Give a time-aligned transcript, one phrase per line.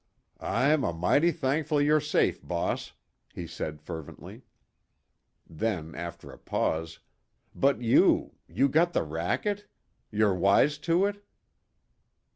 [0.41, 2.93] "I'm a'mighty thankful you're safe, boss,"
[3.35, 4.41] he said fervently.
[5.47, 6.97] Then, after a pause,
[7.53, 9.67] "But you you got the racket?
[10.09, 11.23] You're wise to it?"